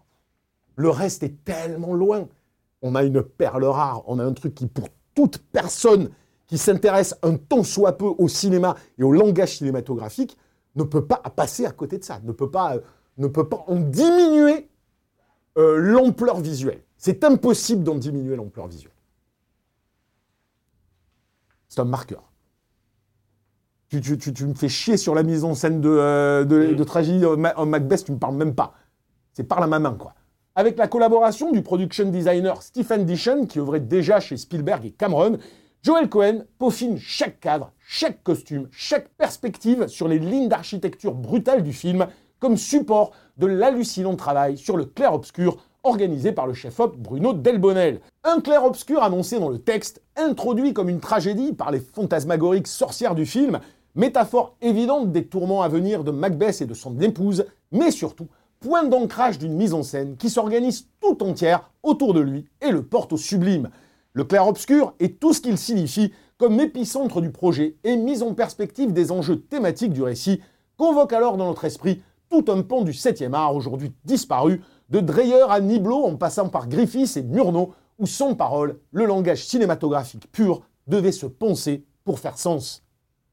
le 0.76 0.90
reste 0.90 1.22
est 1.22 1.44
tellement 1.44 1.94
loin. 1.94 2.28
On 2.82 2.94
a 2.94 3.02
une 3.02 3.22
perle 3.22 3.64
rare, 3.64 4.02
on 4.06 4.18
a 4.18 4.24
un 4.24 4.32
truc 4.32 4.54
qui 4.54 4.66
pour 4.66 4.88
toute 5.14 5.38
personne 5.38 6.10
qui 6.46 6.58
s'intéresse 6.58 7.14
un 7.22 7.36
tant 7.36 7.62
soit 7.62 7.96
peu 7.96 8.06
au 8.06 8.28
cinéma 8.28 8.76
et 8.98 9.02
au 9.02 9.12
langage 9.12 9.58
cinématographique 9.58 10.36
ne 10.76 10.84
peut 10.84 11.04
pas 11.04 11.16
passer 11.16 11.66
à 11.66 11.72
côté 11.72 11.98
de 11.98 12.04
ça, 12.04 12.20
ne 12.24 12.32
peut 12.32 12.50
pas, 12.50 12.78
pas 13.18 13.64
en 13.66 13.76
diminuer 13.76 14.68
euh, 15.58 15.76
l'ampleur 15.76 16.40
visuelle. 16.40 16.82
C'est 16.96 17.24
impossible 17.24 17.82
d'en 17.82 17.96
diminuer 17.96 18.36
l'ampleur 18.36 18.66
visuelle. 18.68 18.92
C'est 21.70 21.80
un 21.80 21.84
marqueur. 21.84 22.24
Tu, 23.88 23.98
me 24.46 24.54
fais 24.54 24.68
chier 24.68 24.96
sur 24.96 25.14
la 25.14 25.22
mise 25.22 25.44
en 25.44 25.54
scène 25.54 25.80
de, 25.80 25.88
euh, 25.88 26.44
de, 26.44 26.84
tragédie 26.84 27.24
en 27.24 27.66
Macbeth, 27.66 28.04
tu 28.04 28.12
me 28.12 28.18
parles 28.18 28.36
même 28.36 28.54
pas. 28.54 28.74
C'est 29.32 29.44
par 29.44 29.60
la 29.60 29.66
main, 29.66 29.94
quoi. 29.94 30.14
Avec 30.56 30.76
la 30.76 30.88
collaboration 30.88 31.50
du 31.52 31.62
production 31.62 32.10
designer 32.10 32.62
Stephen 32.62 33.04
Dishon, 33.04 33.46
qui 33.46 33.60
œuvrait 33.60 33.80
déjà 33.80 34.20
chez 34.20 34.36
Spielberg 34.36 34.84
et 34.84 34.90
Cameron, 34.90 35.38
Joel 35.82 36.08
Cohen 36.08 36.44
peaufine 36.58 36.98
chaque 36.98 37.40
cadre, 37.40 37.72
chaque 37.78 38.22
costume, 38.22 38.68
chaque 38.72 39.08
perspective 39.10 39.86
sur 39.86 40.08
les 40.08 40.18
lignes 40.18 40.48
d'architecture 40.48 41.14
brutales 41.14 41.62
du 41.62 41.72
film, 41.72 42.06
comme 42.40 42.56
support 42.56 43.12
de 43.38 43.46
l'hallucinant 43.46 44.16
travail 44.16 44.58
sur 44.58 44.76
le 44.76 44.84
clair-obscur 44.84 45.56
organisé 45.82 46.32
par 46.32 46.46
le 46.46 46.54
chef-op 46.54 46.96
Bruno 46.96 47.32
Delbonnel. 47.32 48.00
Un 48.24 48.40
clair-obscur 48.40 49.02
annoncé 49.02 49.38
dans 49.38 49.48
le 49.48 49.58
texte, 49.58 50.02
introduit 50.16 50.72
comme 50.72 50.88
une 50.88 51.00
tragédie 51.00 51.52
par 51.52 51.70
les 51.70 51.80
fantasmagoriques 51.80 52.66
sorcières 52.66 53.14
du 53.14 53.26
film, 53.26 53.60
métaphore 53.94 54.56
évidente 54.60 55.12
des 55.12 55.26
tourments 55.26 55.62
à 55.62 55.68
venir 55.68 56.04
de 56.04 56.10
Macbeth 56.10 56.60
et 56.60 56.66
de 56.66 56.74
son 56.74 57.00
épouse, 57.00 57.44
mais 57.72 57.90
surtout 57.90 58.28
point 58.60 58.84
d'ancrage 58.84 59.38
d'une 59.38 59.54
mise 59.54 59.72
en 59.72 59.82
scène 59.82 60.16
qui 60.16 60.28
s'organise 60.28 60.88
tout 61.00 61.22
entière 61.22 61.70
autour 61.82 62.12
de 62.12 62.20
lui 62.20 62.46
et 62.60 62.70
le 62.70 62.82
porte 62.82 63.12
au 63.12 63.16
sublime. 63.16 63.70
Le 64.12 64.24
clair-obscur 64.24 64.92
est 65.00 65.18
tout 65.18 65.32
ce 65.32 65.40
qu'il 65.40 65.56
signifie 65.56 66.12
comme 66.36 66.60
épicentre 66.60 67.20
du 67.20 67.30
projet 67.30 67.76
et 67.84 67.96
mise 67.96 68.22
en 68.22 68.34
perspective 68.34 68.92
des 68.92 69.12
enjeux 69.12 69.40
thématiques 69.40 69.92
du 69.92 70.02
récit, 70.02 70.40
convoque 70.76 71.12
alors 71.12 71.36
dans 71.36 71.46
notre 71.46 71.64
esprit 71.64 72.02
tout 72.30 72.44
un 72.48 72.62
pan 72.62 72.82
du 72.82 72.92
7e 72.92 73.34
art 73.34 73.54
aujourd'hui 73.54 73.92
disparu, 74.04 74.62
de 74.90 75.00
Dreyer 75.00 75.44
à 75.48 75.60
Niblo 75.60 76.04
en 76.04 76.16
passant 76.16 76.48
par 76.48 76.68
Griffiths 76.68 77.16
et 77.16 77.22
Murnau, 77.22 77.72
où 77.98 78.06
sans 78.06 78.34
parole, 78.34 78.80
le 78.92 79.06
langage 79.06 79.44
cinématographique 79.44 80.30
pur 80.32 80.62
devait 80.86 81.12
se 81.12 81.26
poncer 81.26 81.84
pour 82.04 82.18
faire 82.18 82.38
sens. 82.38 82.82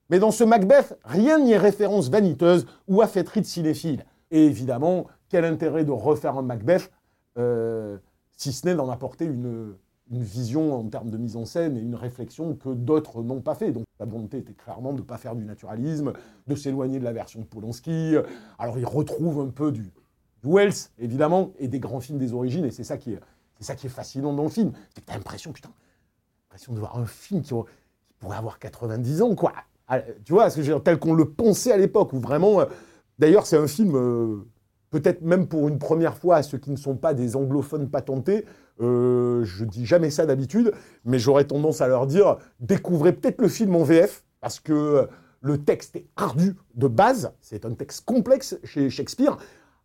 Mais 0.10 0.20
dans 0.20 0.32
ce 0.32 0.44
Macbeth, 0.44 0.98
rien 1.04 1.40
n'y 1.40 1.54
est 1.54 1.58
référence 1.58 2.10
vaniteuse 2.10 2.66
ou 2.88 3.02
affaîtrie 3.02 3.42
de 3.42 3.46
cinéphile. 3.46 4.06
Et 4.32 4.46
évidemment, 4.46 5.08
quel 5.30 5.46
intérêt 5.46 5.84
de 5.84 5.92
refaire 5.92 6.38
un 6.38 6.44
Macbeth, 6.44 6.92
euh, 7.38 7.98
si 8.36 8.54
ce 8.54 8.66
n'est 8.66 8.76
d'en 8.76 8.90
apporter 8.90 9.26
une, 9.26 9.76
vision 10.10 10.74
en 10.74 10.86
termes 10.86 11.10
de 11.10 11.18
mise 11.18 11.36
en 11.36 11.44
scène 11.44 11.76
et 11.76 11.82
une 11.82 11.96
réflexion 11.96 12.56
que 12.56 12.70
d'autres 12.70 13.24
n'ont 13.24 13.42
pas 13.42 13.56
fait. 13.56 13.74
Donc 13.74 13.84
la 14.00 14.06
volonté 14.06 14.38
était 14.38 14.54
clairement 14.54 14.94
de 14.94 15.00
ne 15.00 15.04
pas 15.04 15.18
faire 15.18 15.36
du 15.36 15.44
naturalisme, 15.44 16.14
de 16.48 16.56
s'éloigner 16.56 17.00
de 17.00 17.04
la 17.04 17.12
version 17.12 17.42
de 17.42 17.46
Polanski. 17.46 18.16
Alors 18.58 18.80
il 18.80 18.86
retrouve 18.86 19.42
un 19.42 19.50
peu 19.50 19.74
du 19.74 19.92
Wells, 20.48 20.90
évidemment, 21.00 21.52
et 21.60 21.68
des 21.68 21.80
grands 21.80 22.00
films 22.00 22.18
des 22.18 22.34
origines, 22.34 22.66
et 22.66 22.72
c'est 22.72 22.84
ça 22.84 22.98
qui 22.98 23.14
est, 23.14 23.20
c'est 23.58 23.66
ça 23.66 23.76
qui 23.76 23.88
est 23.88 23.92
fascinant 23.92 24.34
dans 24.34 24.44
le 24.44 24.50
film. 24.50 24.72
C'est 24.94 25.02
que 25.02 25.06
t'as 25.06 25.16
l'impression, 25.16 25.52
putain, 25.52 25.70
l'impression 26.46 26.74
de 26.74 26.80
voir 26.80 26.98
un 26.98 27.06
film 27.06 27.42
qui, 27.42 27.54
pourrait 28.20 28.38
avoir 28.38 28.60
90 28.60 29.22
ans, 29.22 29.36
quoi. 29.36 29.54
Ah, 29.88 30.02
tu 30.26 30.34
vois, 30.34 30.50
que 30.50 30.78
tel 30.80 31.00
qu'on 31.00 31.14
le 31.14 31.26
pensait 31.26 31.72
à 31.72 31.78
l'époque, 31.78 32.14
où 32.14 32.20
vraiment... 32.20 32.62
Euh, 32.62 32.66
d'ailleurs, 33.20 33.46
c'est 33.46 33.58
un 33.58 33.68
film... 33.68 33.96
Euh, 33.96 34.46
peut-être 34.90 35.22
même 35.22 35.48
pour 35.48 35.68
une 35.68 35.80
première 35.80 36.18
fois 36.18 36.38
à 36.38 36.44
ceux 36.44 36.58
qui 36.58 36.72
ne 36.72 36.78
sont 36.78 36.96
pas 36.96 37.14
des 37.14 37.36
anglophones 37.36 37.90
patentés, 37.90 38.46
euh, 38.80 39.44
je 39.44 39.66
dis 39.66 39.86
jamais 39.86 40.10
ça 40.10 40.26
d'habitude, 40.26 40.72
mais 41.04 41.20
j'aurais 41.20 41.44
tendance 41.44 41.82
à 41.82 41.88
leur 41.88 42.08
dire 42.08 42.38
découvrez 42.62 43.12
peut-être 43.12 43.42
le 43.42 43.50
film 43.50 43.76
en 43.76 43.84
VF, 43.84 44.24
parce 44.40 44.62
que 44.62 45.10
le 45.42 45.58
texte 45.58 45.98
est 45.98 46.08
ardu 46.16 46.56
de 46.76 46.88
base, 46.88 47.34
c'est 47.42 47.66
un 47.66 47.74
texte 47.74 48.06
complexe 48.06 48.58
chez 48.64 48.90
Shakespeare. 48.90 49.38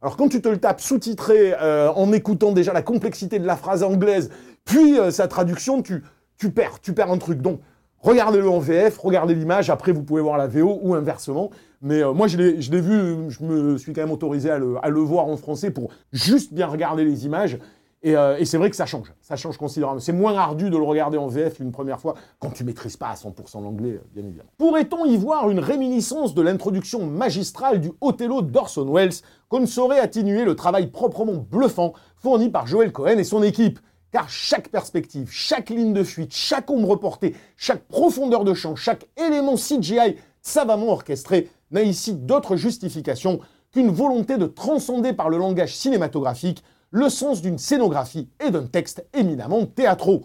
Alors 0.03 0.17
quand 0.17 0.29
tu 0.29 0.43
te 0.43 0.49
le 0.49 0.59
tapes 0.59 0.81
sous-titré 0.81 1.55
euh, 1.61 1.89
en 1.93 2.13
écoutant 2.13 2.51
déjà 2.51 2.73
la 2.73 2.83
complexité 2.83 3.39
de 3.39 3.47
la 3.47 3.57
phrase 3.57 3.85
anglaise, 3.85 4.31
puis 4.65 4.99
euh, 4.99 5.13
sa 5.13 5.29
traduction, 5.29 5.81
tu, 5.81 6.03
perds, 6.51 6.81
tu 6.81 6.93
perds 6.93 7.13
un 7.13 7.19
truc. 7.19 7.41
Donc 7.41 7.61
regardez-le 8.01 8.49
en 8.49 8.59
VF, 8.59 8.99
regardez 8.99 9.37
l'image, 9.37 9.71
après 9.71 9.93
vous 9.93 10.03
pouvez 10.03 10.21
voir 10.21 10.39
la 10.39 10.49
VO 10.49 10.81
ou 10.83 10.95
inversement. 10.95 11.51
Mais 11.83 12.03
euh, 12.03 12.13
moi 12.13 12.27
je 12.27 12.37
l'ai 12.37 12.81
vu, 12.81 13.31
je 13.31 13.45
me 13.45 13.79
suis 13.79 13.93
quand 13.93 14.01
même 14.01 14.11
autorisé 14.11 14.51
à 14.51 14.59
le 14.59 15.01
voir 15.01 15.27
en 15.27 15.37
français 15.37 15.71
pour 15.71 15.91
juste 16.13 16.53
bien 16.53 16.67
regarder 16.67 17.05
les 17.05 17.25
images. 17.25 17.59
Euh, 18.05 18.37
et, 18.39 18.45
c'est 18.45 18.59
vrai 18.59 18.69
que 18.69 18.77
ça 18.77 18.87
change, 18.87 19.13
ça 19.21 19.37
change 19.37 19.57
considérablement. 19.57 20.01
C'est 20.01 20.13
moins 20.13 20.37
ardu 20.37 20.71
de 20.71 20.77
le 20.77 20.83
regarder 20.83 21.19
en 21.19 21.29
VF 21.29 21.61
une 21.61 21.71
première 21.71 22.01
fois 22.01 22.15
quand 22.41 22.51
tu 22.51 22.65
maîtrises 22.65 22.97
pas 22.97 23.09
à 23.09 23.15
100% 23.15 23.63
l'anglais, 23.63 23.93
euh, 23.93 24.05
bien 24.13 24.25
évidemment. 24.25 24.51
Pourrait-on 24.59 25.05
y 25.05 25.17
voir 25.17 25.49
une 25.51 25.61
réminiscence 25.61 26.35
de 26.35 26.43
l'introduction 26.43 27.07
magistrale 27.07 27.81
du 27.81 27.93
Othello 28.01 28.43
d'Orson 28.43 28.93
Welles 28.93 29.13
qu'on 29.49 29.61
ne 29.61 29.67
saurait 29.67 30.01
atténuer 30.01 30.45
le 30.45 30.57
travail 30.57 30.89
proprement 30.89 31.35
bluffant 31.35 31.93
fourni 32.17 32.49
par 32.49 32.67
Joel 32.67 32.93
Cohen 32.93 33.19
et 33.19 33.25
son 33.25 33.43
équipe? 33.43 33.79
Car 34.11 34.29
chaque 34.29 34.69
perspective, 34.69 35.29
chaque 35.31 35.71
ligne 35.71 35.95
de 35.95 36.03
fuite, 36.03 36.35
chaque 36.35 36.71
ombre 36.71 36.97
portée, 36.97 37.35
chaque 37.57 37.85
profondeur 37.85 38.45
de 38.45 38.53
champ, 38.53 38.77
chaque 38.77 39.07
élément 39.17 39.55
CGI 39.55 40.17
savamment 40.43 40.89
orchestré 40.89 41.49
n'a 41.71 41.83
ici 41.83 42.13
d'autre 42.13 42.57
justification 42.57 43.41
qu'une 43.73 43.91
volonté 43.91 44.37
de 44.37 44.47
transcender 44.47 45.15
par 45.15 45.31
le 45.31 45.39
langage 45.39 45.75
cinématographique 45.75 46.63
le 46.93 47.09
sens 47.09 47.43
d'une 47.43 47.59
scénographie 47.59 48.29
et 48.39 48.51
d'un 48.51 48.67
texte 48.67 49.05
éminemment 49.15 49.67
théâtraux. 49.67 50.25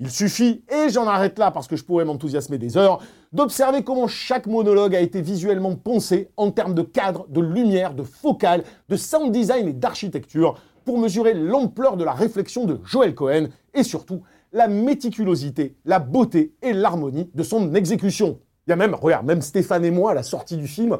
Il 0.00 0.10
suffit, 0.10 0.62
et 0.72 0.90
j'en 0.90 1.06
arrête 1.06 1.38
là 1.38 1.50
parce 1.50 1.66
que 1.66 1.76
je 1.76 1.84
pourrais 1.84 2.04
m'enthousiasmer 2.04 2.56
des 2.56 2.76
heures, 2.76 3.00
d'observer 3.32 3.82
comment 3.82 4.08
chaque 4.08 4.46
monologue 4.46 4.94
a 4.94 5.00
été 5.00 5.20
visuellement 5.20 5.74
poncé 5.76 6.30
en 6.36 6.50
termes 6.50 6.74
de 6.74 6.82
cadre, 6.82 7.26
de 7.28 7.40
lumière, 7.40 7.94
de 7.94 8.04
focale, 8.04 8.64
de 8.88 8.96
sound 8.96 9.32
design 9.32 9.68
et 9.68 9.72
d'architecture 9.72 10.60
pour 10.84 10.98
mesurer 10.98 11.34
l'ampleur 11.34 11.96
de 11.96 12.04
la 12.04 12.12
réflexion 12.12 12.64
de 12.64 12.80
Joel 12.84 13.14
Cohen 13.14 13.48
et 13.74 13.82
surtout 13.82 14.22
la 14.52 14.68
méticulosité, 14.68 15.76
la 15.84 15.98
beauté 15.98 16.54
et 16.62 16.72
l'harmonie 16.72 17.30
de 17.34 17.42
son 17.42 17.74
exécution. 17.74 18.40
Il 18.66 18.70
y 18.70 18.72
a 18.72 18.76
même, 18.76 18.94
regarde, 18.94 19.26
même 19.26 19.42
Stéphane 19.42 19.84
et 19.84 19.90
moi, 19.90 20.12
à 20.12 20.14
la 20.14 20.22
sortie 20.22 20.56
du 20.56 20.68
film, 20.68 20.96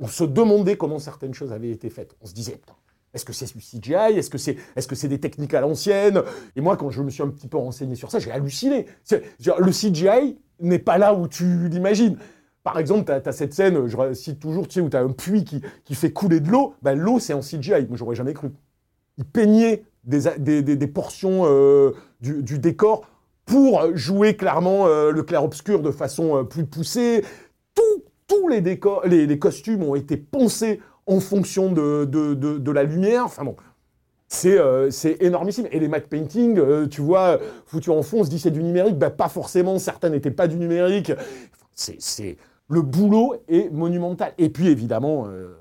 on 0.00 0.08
se 0.08 0.24
demandait 0.24 0.76
comment 0.76 0.98
certaines 0.98 1.34
choses 1.34 1.52
avaient 1.52 1.70
été 1.70 1.88
faites. 1.88 2.16
On 2.20 2.26
se 2.26 2.34
disait, 2.34 2.56
putain, 2.56 2.74
est-ce 3.12 3.24
que 3.24 3.32
c'est 3.32 3.52
du 3.56 3.62
CGI 3.62 4.18
Est-ce 4.18 4.30
que 4.30 4.38
c'est 4.38 4.56
est 4.76 4.80
-ce 4.80 4.94
c'est 4.94 5.08
des 5.08 5.18
techniques 5.18 5.54
à 5.54 5.60
l'ancienne? 5.60 6.22
Et 6.56 6.60
moi, 6.60 6.76
quand 6.76 6.90
je 6.90 7.02
me 7.02 7.10
suis 7.10 7.22
un 7.22 7.28
petit 7.28 7.48
peu 7.48 7.56
renseigné 7.56 7.96
sur 7.96 8.10
ça, 8.10 8.18
j'ai 8.18 8.30
halluciné. 8.30 8.86
Le 9.10 9.72
CGI 9.72 10.38
n'est 10.60 10.78
pas 10.78 10.98
là 10.98 11.14
où 11.14 11.26
tu 11.26 11.68
l'imagines. 11.68 12.16
Par 12.62 12.78
exemple, 12.78 13.04
tu 13.04 13.28
as, 13.28 13.32
cette 13.32 13.54
scène, 13.54 13.86
je 13.86 14.12
cite 14.12 14.38
toujours, 14.38 14.68
tu 14.68 14.80
où 14.80 14.88
tu 14.88 14.96
as 14.96 15.00
un 15.00 15.10
puits 15.10 15.44
qui, 15.44 15.62
qui 15.84 15.94
fait 15.94 16.12
couler 16.12 16.40
de 16.40 16.50
l'eau. 16.50 16.74
Ben, 16.82 16.98
l'eau, 16.98 17.18
c'est 17.18 17.32
en 17.32 17.40
CGI. 17.40 17.86
Moi, 17.88 17.96
j'aurais 17.96 18.14
jamais 18.14 18.34
cru. 18.34 18.50
Ils 19.16 19.24
peignaient 19.24 19.84
des, 20.04 20.22
des, 20.38 20.62
des, 20.62 20.86
portions 20.86 21.42
euh, 21.46 21.92
du, 22.20 22.42
du, 22.42 22.58
décor 22.58 23.06
pour 23.44 23.96
jouer 23.96 24.36
clairement 24.36 24.86
euh, 24.86 25.10
le 25.10 25.22
clair-obscur 25.22 25.80
de 25.80 25.90
façon 25.90 26.38
euh, 26.38 26.42
plus 26.42 26.64
poussée. 26.64 27.24
Tous 28.28 28.46
les, 28.48 28.60
décors, 28.60 29.04
les, 29.06 29.26
les 29.26 29.38
costumes 29.38 29.82
ont 29.82 29.96
été 29.96 30.16
poncés 30.16 30.80
en 31.10 31.18
fonction 31.20 31.72
de, 31.72 32.04
de, 32.04 32.34
de, 32.34 32.70
la 32.70 32.84
lumière. 32.84 33.24
Enfin 33.24 33.44
bon, 33.44 33.56
c'est 34.28 34.58
euh, 34.58 34.90
énormissime. 35.18 35.66
Et 35.72 35.80
les 35.80 35.88
matte 35.88 36.06
painting, 36.06 36.56
euh, 36.58 36.86
tu 36.86 37.00
vois, 37.02 37.38
foutu 37.66 37.90
en 37.90 38.02
fond, 38.02 38.20
on 38.20 38.24
se 38.24 38.30
dit 38.30 38.38
c'est 38.38 38.52
du 38.52 38.62
numérique. 38.62 38.96
Ben, 38.96 39.10
pas 39.10 39.28
forcément, 39.28 39.78
certains 39.78 40.08
n'étaient 40.08 40.30
pas 40.30 40.46
du 40.46 40.56
numérique. 40.56 41.12
C'est 41.74 42.36
Le 42.68 42.82
boulot 42.82 43.34
est 43.48 43.70
monumental. 43.72 44.32
Et 44.38 44.50
puis 44.50 44.68
évidemment, 44.68 45.26
euh, 45.26 45.56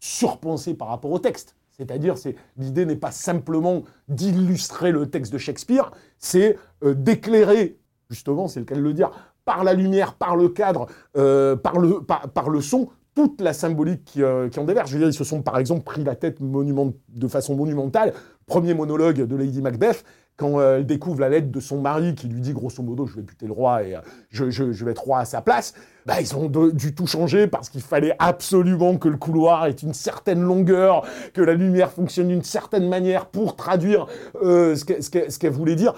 surpensé 0.00 0.74
par 0.74 0.88
rapport 0.88 1.10
au 1.10 1.18
texte. 1.18 1.56
C'est-à-dire, 1.70 2.14
l'idée 2.56 2.84
n'est 2.84 2.94
pas 2.94 3.10
simplement 3.10 3.82
d'illustrer 4.08 4.92
le 4.92 5.06
texte 5.08 5.32
de 5.32 5.38
Shakespeare, 5.38 5.90
c'est 6.20 6.56
d'éclairer, 6.84 7.78
justement, 8.10 8.46
c'est 8.46 8.60
le 8.60 8.66
cas 8.66 8.76
de 8.76 8.80
le 8.80 8.92
dire, 8.92 9.10
par 9.44 9.64
la 9.64 9.72
lumière, 9.72 10.14
par 10.14 10.36
le 10.36 10.48
cadre, 10.50 10.86
par, 11.14 11.80
le, 11.80 12.00
par 12.00 12.48
le 12.48 12.60
son, 12.60 12.90
toute 13.14 13.40
la 13.40 13.52
symbolique 13.52 14.04
qui, 14.04 14.22
euh, 14.22 14.48
qui, 14.48 14.58
en 14.58 14.64
déverge. 14.64 14.90
Je 14.90 14.94
veux 14.94 15.00
dire, 15.00 15.08
ils 15.08 15.16
se 15.16 15.24
sont 15.24 15.42
par 15.42 15.58
exemple 15.58 15.84
pris 15.84 16.04
la 16.04 16.16
tête 16.16 16.40
monument, 16.40 16.92
de 17.08 17.28
façon 17.28 17.54
monumentale. 17.54 18.12
Premier 18.46 18.74
monologue 18.74 19.22
de 19.22 19.36
Lady 19.36 19.62
Macbeth, 19.62 20.04
quand 20.36 20.58
euh, 20.58 20.78
elle 20.78 20.86
découvre 20.86 21.20
la 21.20 21.28
lettre 21.28 21.50
de 21.50 21.60
son 21.60 21.80
mari 21.80 22.14
qui 22.14 22.26
lui 22.26 22.40
dit 22.40 22.52
grosso 22.52 22.82
modo 22.82 23.06
je 23.06 23.14
vais 23.14 23.22
buter 23.22 23.46
le 23.46 23.52
roi 23.52 23.84
et 23.84 23.94
euh, 23.94 24.00
je, 24.30 24.84
vais 24.84 24.90
être 24.90 25.02
roi 25.02 25.20
à 25.20 25.24
sa 25.24 25.40
place, 25.40 25.74
bah, 26.06 26.20
ils 26.20 26.34
ont 26.36 26.50
tout 26.50 27.06
changé 27.06 27.46
parce 27.46 27.70
qu'il 27.70 27.82
fallait 27.82 28.16
absolument 28.18 28.96
que 28.98 29.08
le 29.08 29.16
couloir 29.16 29.66
ait 29.66 29.70
une 29.70 29.94
certaine 29.94 30.42
longueur, 30.42 31.06
que 31.32 31.40
la 31.40 31.54
lumière 31.54 31.92
fonctionne 31.92 32.28
d'une 32.28 32.42
certaine 32.42 32.88
manière 32.88 33.26
pour 33.26 33.54
traduire 33.56 34.06
ce 34.42 34.84
qu'elle 34.84 35.30
ce 35.30 35.38
qu 35.38 35.48
voulait 35.48 35.76
dire. 35.76 35.94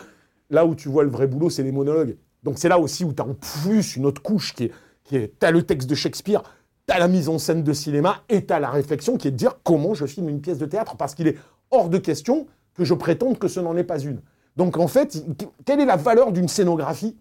Là 0.50 0.64
où 0.64 0.76
tu 0.76 0.88
vois 0.88 1.02
le 1.02 1.10
vrai 1.10 1.26
boulot, 1.26 1.50
c'est 1.50 1.64
les 1.64 1.72
monologues. 1.72 2.16
Donc 2.44 2.58
c'est 2.58 2.68
là 2.68 2.78
aussi 2.78 3.04
où 3.04 3.12
tu 3.12 3.20
as 3.20 3.26
en 3.26 3.34
plus 3.34 3.96
une 3.96 4.06
autre 4.06 4.22
couche 4.22 4.54
qui 4.54 4.66
est, 4.66 4.72
qui 5.02 5.28
as 5.40 5.50
le 5.50 5.62
texte 5.62 5.88
de 5.88 5.94
Shakespeare, 5.94 6.42
T'as 6.86 6.98
la 6.98 7.08
mise 7.08 7.28
en 7.28 7.38
scène 7.38 7.64
de 7.64 7.72
cinéma 7.72 8.22
et 8.28 8.46
t'as 8.46 8.60
la 8.60 8.70
réflexion 8.70 9.16
qui 9.16 9.28
est 9.28 9.32
de 9.32 9.36
dire 9.36 9.58
comment 9.64 9.92
je 9.92 10.06
filme 10.06 10.28
une 10.28 10.40
pièce 10.40 10.58
de 10.58 10.66
théâtre, 10.66 10.96
parce 10.96 11.14
qu'il 11.14 11.26
est 11.26 11.36
hors 11.72 11.88
de 11.88 11.98
question 11.98 12.46
que 12.74 12.84
je 12.84 12.94
prétende 12.94 13.38
que 13.38 13.48
ce 13.48 13.58
n'en 13.58 13.76
est 13.76 13.84
pas 13.84 13.98
une. 13.98 14.20
Donc 14.56 14.78
en 14.78 14.86
fait, 14.86 15.24
quelle 15.64 15.80
est 15.80 15.86
la 15.86 15.96
valeur 15.96 16.32
d'une 16.32 16.48
scénographie 16.48 17.16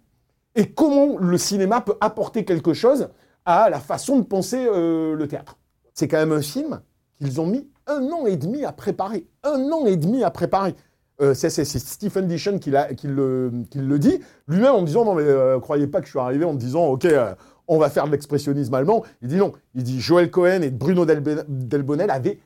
et 0.56 0.72
comment 0.72 1.18
le 1.18 1.38
cinéma 1.38 1.82
peut 1.82 1.96
apporter 2.00 2.46
quelque 2.46 2.74
chose 2.74 3.10
à 3.46 3.70
la 3.70 3.80
façon 3.80 4.20
de 4.20 4.24
penser 4.24 4.68
euh, 4.72 5.16
le 5.16 5.28
théâtre? 5.28 5.58
C'est 5.94 6.08
quand 6.08 6.18
même 6.18 6.32
un 6.32 6.42
film 6.42 6.82
qu'ils 7.20 7.42
ont 7.42 7.48
mis 7.48 7.68
un 7.88 8.04
an 8.12 8.26
et 8.26 8.38
demi 8.38 8.66
à 8.66 8.72
préparer. 8.72 9.28
Un 9.44 9.72
an 9.72 9.86
et 9.86 9.98
demi 9.98 10.24
à 10.24 10.32
préparer. 10.32 10.76
Euh, 11.22 11.34
c'est 11.34 11.50
Stephen 11.50 12.28
Dishon 12.28 12.60
qui, 12.60 12.72
le, 12.72 13.52
dit, 13.98 14.20
lui-même 14.48 14.76
en 14.76 14.82
disant 14.82 15.06
Non, 15.06 15.16
mais 15.16 15.24
euh, 15.24 15.60
croyez 15.60 15.88
pas 15.88 16.00
que 16.02 16.06
je 16.06 16.12
suis 16.12 16.20
arrivé 16.20 16.44
en 16.44 16.54
disant 16.54 16.88
Ok, 16.88 17.08
on 17.68 17.78
va 17.78 17.90
faire 17.90 18.06
de 18.06 18.12
l'expressionnisme 18.12 18.74
allemand. 18.74 19.04
Il 19.22 19.28
dit 19.28 19.38
non. 19.38 19.54
Il 19.74 19.84
dit 19.84 20.00
Joël 20.00 20.30
Cohen 20.32 20.62
et 20.62 20.72
Bruno 20.72 21.06
Delbonnel 21.06 22.10
avaient 22.10 22.40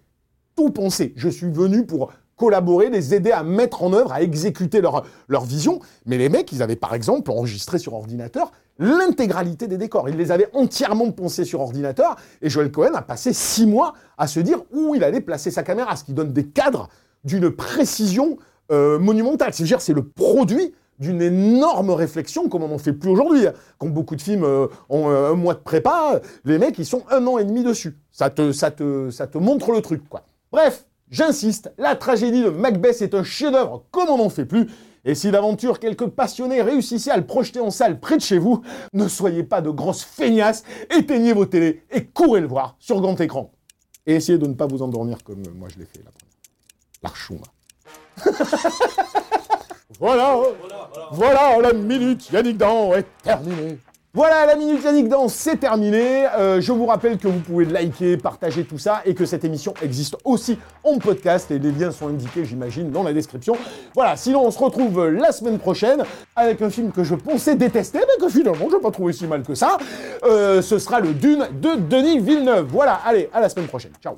tout 0.56 0.72
pensé. 0.72 1.14
Je 1.16 1.30
suis 1.30 1.52
venu 1.52 1.86
pour 1.86 2.12
collaborer, 2.40 2.90
les 2.90 3.14
aider 3.14 3.32
à 3.32 3.44
mettre 3.44 3.84
en 3.84 3.94
œuvre, 3.94 4.14
à 4.14 4.22
exécuter 4.22 4.80
leur, 4.82 5.06
leur 5.28 5.44
vision. 5.44 5.80
Mais 6.06 6.18
les 6.18 6.30
mecs, 6.30 6.52
ils 6.52 6.64
avaient 6.64 6.78
par 6.78 6.96
exemple 6.96 7.30
enregistré 7.32 7.78
sur 7.78 7.94
ordinateur 7.94 8.52
l'intégralité 8.80 9.68
des 9.68 9.78
décors. 9.78 10.08
Ils 10.08 10.16
les 10.16 10.32
avaient 10.32 10.50
entièrement 10.54 11.12
pensés 11.12 11.44
sur 11.44 11.60
ordinateur. 11.60 12.16
Et 12.42 12.50
Joël 12.50 12.72
Cohen 12.72 12.94
a 12.94 13.02
passé 13.02 13.34
six 13.34 13.66
mois 13.66 13.94
à 14.18 14.26
se 14.26 14.40
dire 14.40 14.62
où 14.72 14.96
il 14.96 15.04
allait 15.04 15.20
placer 15.20 15.52
sa 15.52 15.64
caméra, 15.64 15.98
ce 15.98 16.06
qui 16.06 16.14
donne 16.14 16.32
des 16.32 16.46
cadres 16.46 16.88
d'une 17.26 17.52
précision 17.52 18.38
euh, 18.72 18.98
monumentale. 18.98 19.54
C'est-à-dire, 19.54 19.82
c'est 19.82 19.94
le 19.94 20.08
produit 20.08 20.74
d'une 21.00 21.22
énorme 21.22 21.92
réflexion, 21.92 22.50
comme 22.50 22.64
on 22.64 22.68
n'en 22.68 22.78
fait 22.78 22.94
plus 22.94 23.10
aujourd'hui. 23.10 23.46
Quand 23.78 23.88
beaucoup 23.88 24.16
de 24.16 24.22
films 24.22 24.44
euh, 24.44 24.68
ont 24.90 25.10
euh, 25.10 25.32
un 25.32 25.36
mois 25.36 25.54
de 25.54 25.60
prépa, 25.60 26.20
les 26.46 26.58
mecs, 26.58 26.78
ils 26.78 26.86
sont 26.86 27.04
un 27.10 27.26
an 27.28 27.38
et 27.38 27.46
demi 27.46 27.64
dessus. 27.64 27.98
Ça 28.12 28.30
te, 28.30 28.52
ça 28.52 28.72
te, 28.72 29.10
ça 29.10 29.28
te 29.28 29.38
montre 29.38 29.72
le 29.72 29.82
truc, 29.82 30.08
quoi. 30.10 30.24
Bref, 30.52 30.86
j'insiste, 31.10 31.72
la 31.78 31.96
tragédie 31.96 32.44
de 32.44 32.50
Macbeth 32.50 33.02
est 33.02 33.14
un 33.14 33.24
chef-d'œuvre 33.24 33.86
comme 33.92 34.10
on 34.10 34.18
n'en 34.18 34.30
fait 34.30 34.46
plus. 34.46 34.68
Et 35.06 35.16
si 35.16 35.32
d'aventure 35.32 35.80
quelques 35.80 36.08
passionnés 36.08 36.62
réussissaient 36.62 37.12
à 37.12 37.18
le 37.18 37.26
projeter 37.26 37.60
en 37.60 37.72
salle 37.72 38.00
près 38.00 38.18
de 38.18 38.22
chez 38.22 38.38
vous, 38.38 38.62
ne 38.94 39.08
soyez 39.08 39.44
pas 39.44 39.62
de 39.62 39.70
grosses 39.70 40.04
feignasses, 40.04 40.64
éteignez 40.96 41.34
vos 41.34 41.46
télés 41.46 41.84
et 41.92 42.06
courez 42.06 42.42
le 42.42 42.48
voir 42.48 42.76
sur 42.80 43.00
grand 43.00 43.20
écran. 43.22 43.52
Et 44.06 44.16
essayez 44.16 44.38
de 44.38 44.48
ne 44.48 44.54
pas 44.54 44.68
vous 44.68 44.82
endormir 44.82 45.24
comme 45.24 45.44
moi 45.56 45.70
je 45.74 45.80
l'ai 45.80 45.86
fait 45.86 46.04
là. 46.04 46.12
L'archouma. 47.02 47.46
voilà, 50.00 50.36
voilà, 50.60 50.79
la 51.62 51.74
minute 51.74 52.32
Yannick 52.32 52.58
Dan 52.58 52.94
est 52.94 53.06
terminée. 53.24 53.80
Voilà, 54.12 54.48
la 54.48 54.56
Minute 54.56 54.84
Yannick 54.84 55.08
Dan, 55.08 55.30
c'est 55.30 55.58
terminé. 55.58 56.26
Euh, 56.36 56.60
je 56.60 56.72
vous 56.72 56.88
rappelle 56.88 57.20
que 57.20 57.28
vous 57.28 57.42
pouvez 57.42 57.66
liker, 57.66 58.18
partager 58.18 58.64
tout 58.64 58.80
ça 58.80 59.04
et 59.06 59.14
que 59.14 59.24
cette 59.24 59.46
émission 59.46 59.76
existe 59.84 60.18
aussi 60.24 60.58
en 60.84 60.98
podcast 60.98 61.52
et 61.52 61.60
les 61.60 61.72
liens 61.72 61.92
sont 61.92 62.08
indiqués, 62.08 62.44
j'imagine, 62.44 62.90
dans 62.90 63.04
la 63.04 63.14
description. 63.14 63.56
Voilà, 63.94 64.16
sinon 64.16 64.48
on 64.48 64.50
se 64.50 64.58
retrouve 64.58 65.10
la 65.10 65.32
semaine 65.32 65.60
prochaine 65.60 66.04
avec 66.36 66.60
un 66.64 66.72
film 66.72 66.92
que 66.92 67.04
je 67.04 67.14
pensais 67.14 67.56
détester, 67.56 68.00
mais 68.00 68.26
que 68.26 68.32
finalement 68.32 68.68
je 68.68 68.78
n'ai 68.78 68.82
pas 68.82 68.90
trouvé 68.90 69.14
si 69.14 69.28
mal 69.28 69.44
que 69.44 69.54
ça. 69.54 69.78
Euh, 70.24 70.64
ce 70.64 70.80
sera 70.80 71.00
le 71.02 71.14
Dune 71.14 71.48
de 71.62 71.76
Denis 71.76 72.18
Villeneuve. 72.20 72.66
Voilà, 72.68 73.00
allez, 73.06 73.30
à 73.32 73.40
la 73.40 73.48
semaine 73.48 73.68
prochaine. 73.68 73.92
Ciao. 74.02 74.18